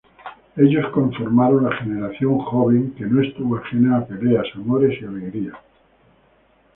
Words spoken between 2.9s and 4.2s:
que no estuvo ajena a